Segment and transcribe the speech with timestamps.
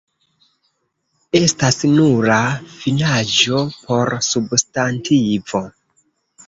[1.39, 2.39] Estas nula
[2.79, 5.65] finaĵo por substantivo.